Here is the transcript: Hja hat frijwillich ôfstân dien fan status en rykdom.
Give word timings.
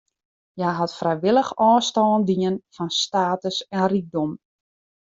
Hja 0.59 0.69
hat 0.79 0.95
frijwillich 0.99 1.51
ôfstân 1.67 2.25
dien 2.29 2.55
fan 2.75 2.91
status 3.03 3.57
en 3.77 3.83
rykdom. 3.93 4.31